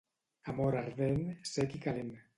Amor 0.53 0.79
ardent, 0.81 1.23
cec 1.53 1.77
i 1.81 1.85
calent. 1.89 2.15